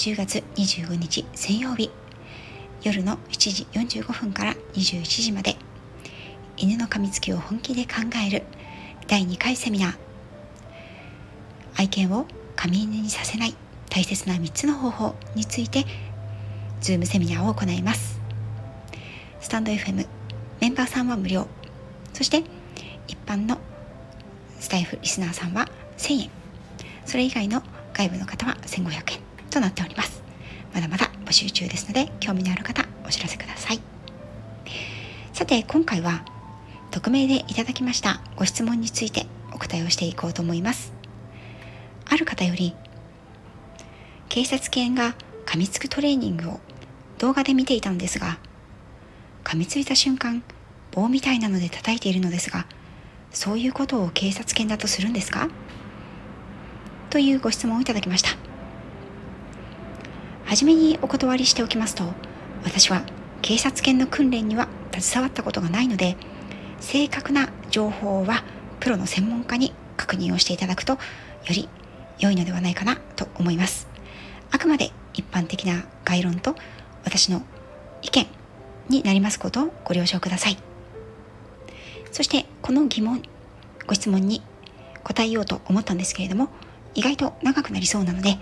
[0.00, 1.90] 10月25日水曜日。
[2.82, 3.66] 夜の7時
[3.98, 5.56] 45分から21時まで。
[6.56, 8.44] 犬の噛みつきを本気で考える。
[9.08, 9.94] 第2回セミナー。
[11.76, 12.24] 愛犬を
[12.56, 13.54] 噛み犬にさせない。
[13.90, 15.84] 大切な3つの方法について。
[16.80, 18.22] ズームセミナーを行います。
[19.42, 20.06] スタンド FM
[20.62, 21.46] メンバーさんは無料。
[22.14, 22.42] そして
[23.06, 23.58] 一般の
[24.60, 26.30] スタイフリスナーさんは1000円。
[27.04, 29.29] それ以外の外部の方は1500円。
[29.50, 30.22] となっております。
[30.72, 33.80] まだまだ募集中ですので興味のある方お知らせください。
[35.32, 36.24] さて今回は
[36.90, 40.92] 匿名でいただきましたご質問についてお答えをしていこうと思います。
[42.08, 42.74] ある方より
[44.28, 45.14] 警察犬が
[45.46, 46.60] 噛みつくトレーニングを
[47.18, 48.38] 動画で見ていたのですが
[49.44, 50.42] 噛みついた瞬間
[50.92, 52.66] 棒みたいなので叩いているのですが
[53.30, 55.48] そういうことを警察犬だとするんですか？
[57.10, 58.39] というご質問をいただきました。
[60.50, 62.02] 初めにお断りしておきますと
[62.64, 63.04] 私は
[63.40, 64.66] 警察犬の訓練には
[64.98, 66.16] 携わったことがないので
[66.80, 68.42] 正確な情報は
[68.80, 70.98] プロの専門家に確認をしていただくとよ
[71.50, 71.68] り
[72.18, 73.86] 良いのではないかなと思います。
[74.50, 76.56] あくまで一般的な概論と
[77.04, 77.42] 私の
[78.02, 78.26] 意見
[78.88, 80.56] になりますことをご了承ください。
[82.10, 83.22] そしてこの疑問
[83.86, 84.42] ご質問に
[85.04, 86.48] 答えようと思ったんですけれども
[86.96, 88.36] 意外と長くなりそうなので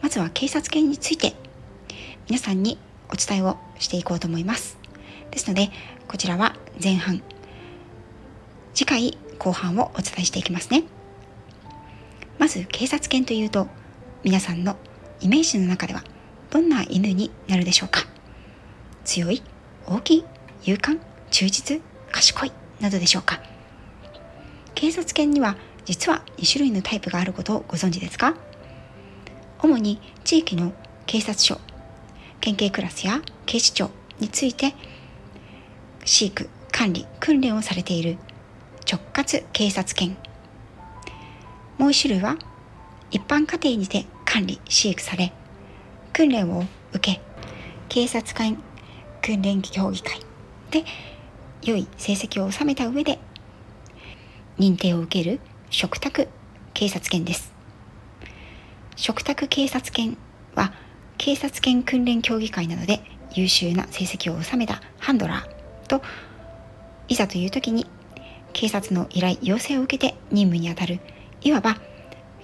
[0.00, 1.34] まずは警察犬について
[2.30, 4.78] 皆さんにお伝えをしていこうと思います。
[5.32, 5.68] ですので
[6.06, 7.24] こちらは前半。
[8.72, 10.84] 次回後半をお伝えしていきますね。
[12.38, 13.66] まず警察犬というと
[14.22, 14.76] 皆さんの
[15.20, 16.04] イメージの中では
[16.50, 18.02] どんな犬になるでしょうか。
[19.04, 19.42] 強い
[19.88, 20.24] 大きい
[20.62, 21.00] 勇敢
[21.32, 21.82] 忠実
[22.12, 23.40] 賢いなどでしょうか。
[24.76, 28.36] 警察犬には実は2種類のタイプがあることをご存知ですか。
[29.58, 30.72] 主に地域の
[31.06, 31.58] 警察署
[32.40, 34.74] 県警クラスや警視庁について
[36.04, 38.16] 飼育管理訓練をされている
[38.90, 40.16] 直轄警察犬。
[41.78, 42.36] もう一種類は
[43.10, 45.32] 一般家庭にて管理飼育され
[46.12, 47.20] 訓練を受け
[47.88, 48.62] 警察官
[49.22, 50.20] 訓練協議会
[50.70, 50.84] で
[51.62, 53.18] 良い成績を収めた上で
[54.58, 55.40] 認定を受ける
[55.70, 56.28] 嘱託
[56.74, 57.52] 警察犬です。
[58.96, 60.16] 嘱託警察犬
[60.54, 60.72] は
[61.22, 63.02] 警察犬訓練協議会などで
[63.34, 66.00] 優秀な成績を収めたハンドラーと
[67.08, 67.86] いざという時に
[68.54, 70.98] 警察の依頼要請を受けて任務にあたる
[71.42, 71.76] いわば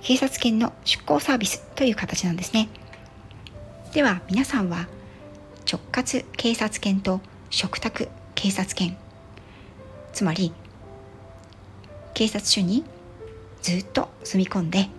[0.03, 2.69] 警察犬の出向サービスという形なんですね。
[3.95, 4.89] では皆さんは
[5.67, 8.95] 直轄警察犬と嘱託警察犬
[10.13, 10.53] つまり
[12.13, 12.85] 警察署に
[13.63, 14.91] ずっと住み込んで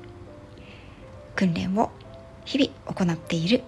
[1.36, 1.92] 訓練を
[2.48, 3.62] 日々行っている。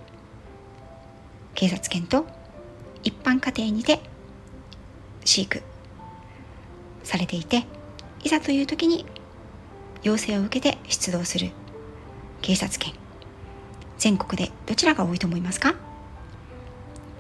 [1.54, 2.26] 警察犬と
[3.04, 4.00] 一般家庭にて
[5.26, 5.62] 飼育
[7.04, 7.66] されていて
[8.24, 9.06] いざという時に
[10.02, 11.52] 要請を受けて出動する。
[12.42, 12.94] 警察犬。
[13.98, 15.76] 全国でどちらが多いと思いますか？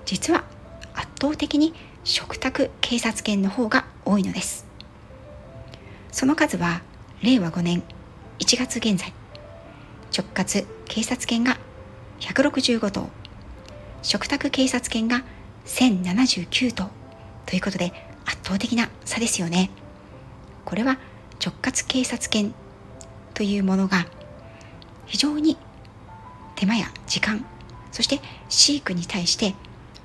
[0.05, 0.45] 実は
[0.93, 1.73] 圧倒的に
[2.05, 4.65] 嘱託警察犬の方が多いのです。
[6.13, 6.83] その数は
[7.21, 7.83] 令和5年
[8.39, 9.13] 1月現在
[10.15, 11.57] 直轄警察犬が
[12.19, 13.09] 165頭。
[14.01, 15.23] 嘱託警察犬が
[15.65, 16.89] 1079頭。
[17.45, 17.93] ということで
[18.25, 19.69] 圧倒的な差ですよね。
[20.65, 20.97] これは
[21.43, 22.53] 直轄警察犬
[23.33, 24.07] というものが
[25.05, 25.57] 非常に
[26.55, 27.45] 手間や時間
[27.91, 28.19] そして
[28.49, 29.55] 飼育に対して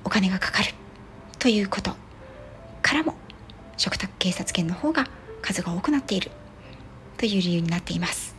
[0.03, 0.73] お金がかかる
[1.37, 1.95] ということ。
[2.81, 3.15] からも
[3.77, 5.07] 嘱託警察犬の方が
[5.41, 6.29] 数が多くなっている
[7.17, 8.34] という理由になっています。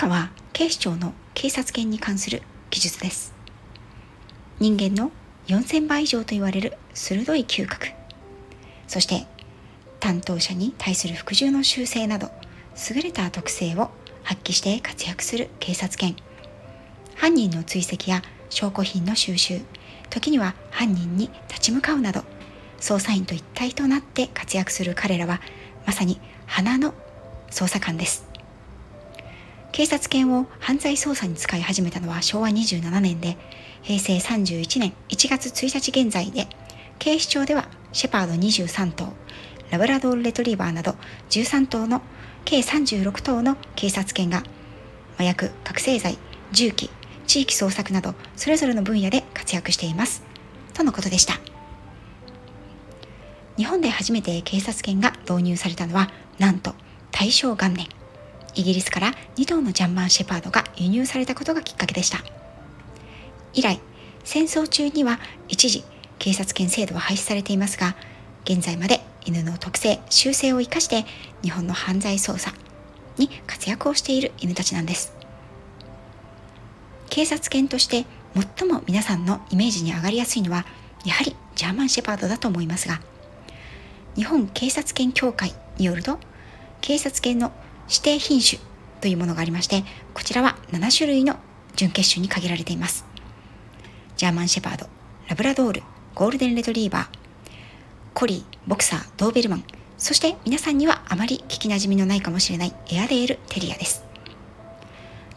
[0.00, 3.34] 下は警視庁の警察犬に関する記述です。
[4.58, 5.10] 人間の
[5.48, 7.88] 4000倍以上と言われる鋭い嗅覚。
[8.88, 9.26] そして
[9.98, 12.30] 担当者に対する服従の修正など
[12.90, 13.90] 優れた特性を
[14.22, 16.16] 発揮して活躍する警察犬。
[17.16, 19.60] 犯人の追跡や証拠品の収集
[20.08, 22.24] 時には犯人に立ち向かうなど
[22.80, 25.42] 捜査員と一体となって活躍する彼らは
[25.84, 26.94] まさに花の
[27.50, 28.29] 捜査官です。
[29.72, 33.36] 警察犬を犯罪捜査に使い始めたのは昭和27年で
[33.82, 36.48] 平成31年1月1日現在で
[36.98, 39.12] 警視庁ではシェパード23頭
[39.70, 40.96] ラブラドールレトリーバーなど
[41.30, 42.02] 13頭の
[42.44, 44.42] 計36頭の警察犬が
[45.14, 46.18] 麻薬覚醒剤
[46.52, 46.90] 銃器
[47.26, 50.24] 地域捜索などそれぞれの分野で活躍しています。
[50.74, 51.34] とのことでした。
[53.56, 56.74] 日本で初めて警察犬が導入されたのはなんと
[57.12, 57.99] 大正元年。
[58.54, 62.18] イギリスから2頭のジャンマンシェパードが輸入されたことがきっかけでした。
[63.52, 63.80] 以来
[64.24, 65.18] 戦争中には
[65.48, 65.84] 一時
[66.18, 67.96] 警察犬制度は廃止されていますが
[68.44, 71.04] 現在まで犬の特性習性を生かして
[71.42, 72.52] 日本の犯罪捜査
[73.16, 75.12] に活躍をしている犬たちなんです。
[77.10, 78.06] 警察犬として
[78.56, 80.64] 最も皆さんのイメージに上がりやすいのは
[81.04, 83.00] やはりジャーマンシェパードだと思いますが
[84.14, 86.18] 日本警察犬協会によると
[86.80, 87.52] 警察犬の
[87.90, 88.60] 指定品種
[89.00, 89.84] というものがありまして
[90.14, 91.36] こちらは7種類の
[91.74, 93.04] 準決種に限られています。
[94.16, 94.86] ジャーマンシェパード
[95.28, 95.82] ラブラドール
[96.14, 97.06] ゴールデンレトリーバー
[98.14, 99.64] コリーボクサードーベルマン
[99.96, 104.04] そして皆さんにはあまり聞きなじみのないかもしれないエアデールテリアです。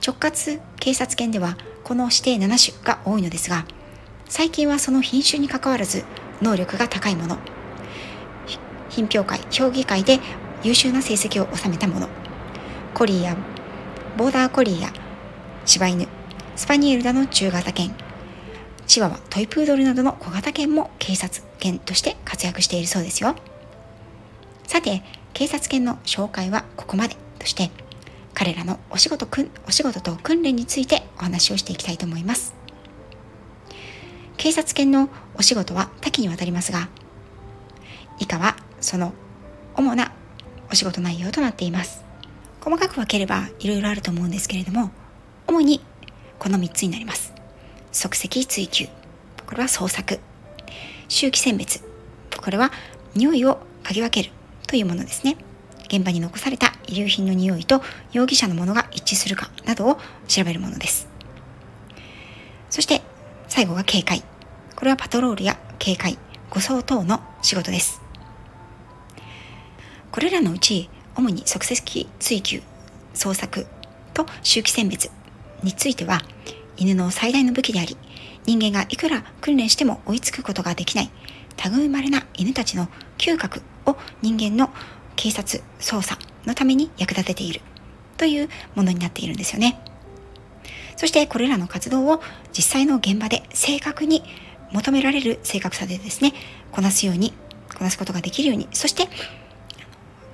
[0.05, 3.65] 直轄警察犬ではこの指定7種が多いのですが
[4.27, 6.03] 最近はその品種にかかわらず
[6.41, 7.37] 能力が高いもの
[8.89, 10.19] 品評会評議会で
[10.61, 12.09] 優秀な成績を収めたもの。
[12.93, 13.35] コリーや
[14.17, 14.93] ボーダーコリーや
[15.65, 16.07] 柴犬
[16.55, 17.91] スパニエルなどの中型犬。
[18.85, 23.35] チワワトイプードルなどの小型犬も警察犬として活躍しているそうですよ。
[24.67, 25.01] さて
[25.33, 27.71] 警察犬の紹介はここまでとして
[28.35, 32.53] 彼らのお仕事くんお仕事と訓練についてお話をしていきたいと思います。
[34.37, 36.89] 警察犬のお仕事は多岐にわたりますが
[38.19, 39.13] 以下はその
[39.75, 40.11] 主な
[40.71, 42.12] お仕事内容となっています。
[42.63, 44.89] 細かく分ければいろいろあると思うんですけれども
[45.47, 45.81] 主に
[46.39, 47.33] この3つになります。
[47.91, 48.87] 即席追求。
[49.45, 50.19] これは捜索
[51.09, 51.83] 周期選別。
[52.41, 52.71] これは
[53.15, 54.31] 匂いを嗅ぎ分ける
[54.65, 55.35] というものですね。
[55.87, 57.81] 現場に残された遺留品の匂いと
[58.13, 61.07] 容疑者のものが一致するかなどを調べるものです。
[62.69, 63.01] そして
[63.49, 64.23] 最後が警戒。
[64.75, 66.17] これはパトロールや警戒
[66.49, 68.01] 護送等の仕事です。
[70.11, 72.61] これらのうち主に即席追求
[73.13, 73.65] 捜索
[74.13, 75.09] と周期選別
[75.63, 76.21] については
[76.77, 77.97] 犬の最大の武器であり
[78.45, 81.11] 人間がいくら訓練しても追いつくことができない
[81.71, 82.87] 類まれな犬たちの
[83.17, 84.69] 嗅覚を人間の
[85.15, 87.61] 警察捜査のために役立てている
[88.17, 89.79] というものになっているんですよね。
[90.95, 92.21] そしてこれらの活動を
[92.55, 94.23] 実際の現場で正確に
[94.71, 96.33] 求められる正確さでですね
[96.71, 97.33] こなすように
[97.75, 99.07] こなすことができるようにそして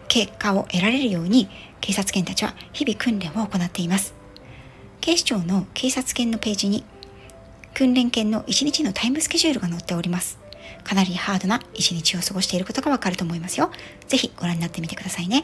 [0.09, 1.47] 結果を得られるように
[1.79, 4.13] 警察犬たちは日々訓練を行っています
[5.00, 6.83] 警視庁の警察犬のページに
[7.73, 10.38] 訓練犬の1日のタイムスケジュールが載っております。
[10.83, 13.71] かなりハードな一日を過ごしていることがわかると思いますよ。
[14.07, 15.44] ぜひご覧になってみてくださいね。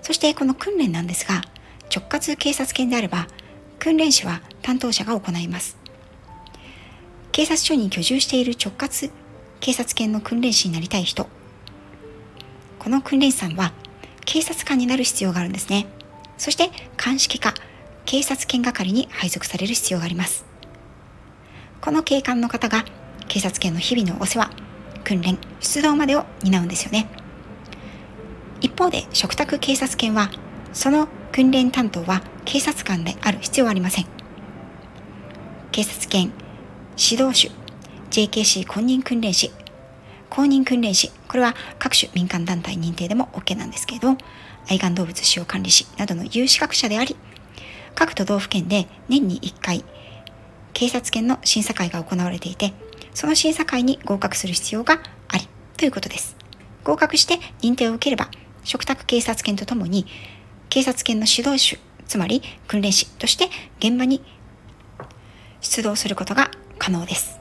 [0.00, 1.42] そしてこの訓練なんですが、
[1.94, 3.28] 直轄警察犬であれば、
[3.78, 5.76] 訓練士は担当者が行います。
[7.32, 9.10] 警察署に居住している直轄
[9.60, 11.28] 警察犬の訓練士になりたい人、
[12.88, 13.74] この訓練士さんは
[14.24, 15.86] 警察官になる必要があるんですね。
[16.38, 17.52] そして鑑識課、
[18.06, 20.46] 警察犬係に配属される必要があります。
[21.82, 22.86] この警官の方が
[23.28, 24.50] 警察犬の日々のお世話、
[25.04, 27.10] 訓練、出動までを担うんですよね。
[28.62, 30.30] 一方で、嘱託警察犬は、
[30.72, 34.06] その訓練担当は警察官である必要はありません。
[35.72, 36.32] 警察犬、
[36.96, 37.52] 指導手、
[38.10, 39.52] JKC 公認訓練士、
[40.30, 44.16] 公認訓練士、これは各種民間団体認定でも OK なんですけれど、
[44.70, 47.16] 愛玩動物使用管理士などの有資格者であり、
[47.94, 49.84] 各都道府県で年に1回、
[50.72, 52.72] 警察犬の審査会が行われていて、
[53.14, 56.36] その審査会に合格する必要があり、ということです。
[56.84, 58.30] 合格して認定を受ければ、
[58.64, 60.06] 嘱託警察犬とともに、
[60.68, 64.22] 警察犬の指導手、つまり訓練士として現場に
[65.60, 67.40] 出動することが可能です。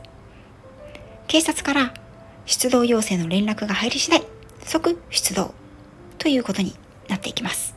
[1.27, 1.93] 警察から
[2.47, 4.23] 出動要請の連絡が入り次第、
[4.63, 5.53] 即出動
[6.17, 6.73] ということに
[7.09, 7.75] なっていきます。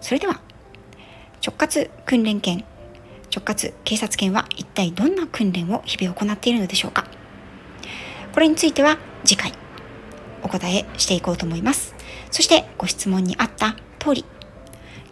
[0.00, 0.40] それでは、
[1.46, 2.64] 直轄訓練犬、
[3.30, 7.04] 直轄警察犬は一体どんな訓練を日々行っているのでしょうか
[8.32, 9.52] これについては次回
[10.42, 11.94] お答えしていこうと思います。
[12.30, 14.24] そしてご質問にあった通り、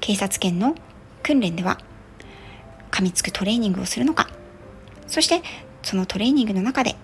[0.00, 0.74] 警察犬の
[1.22, 1.78] 訓練では
[2.90, 4.30] 噛みつくトレーニングをするのか、
[5.06, 5.42] そして
[5.82, 6.96] そのトレーニングの中で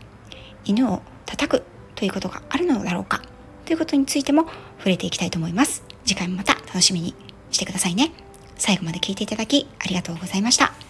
[0.64, 1.62] 犬を叩く
[1.95, 3.23] ということがあるのだろうか
[3.64, 4.47] ということについても
[4.78, 5.85] 触れていきたいと思います。
[6.04, 7.14] 次回もまた楽しみに
[7.50, 8.12] してくださいね。
[8.57, 10.82] 最後まで聞いていただきありがとうございました。